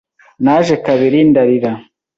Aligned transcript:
Naje 0.43 0.75
kabiri 0.85 1.19
ndarira! 1.29 1.71